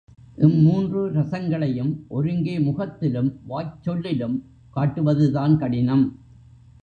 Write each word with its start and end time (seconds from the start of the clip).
இம் 0.37 0.55
மூன்று 0.61 1.01
ரசங்களையும் 1.11 1.91
ஒருங்கே 2.07 2.59
முகத்திலும், 2.59 3.39
வாய்ச் 3.47 3.83
சொல்லிலும் 3.83 4.37
காட்டுவதுதான் 4.75 5.57
கடினம். 5.57 6.05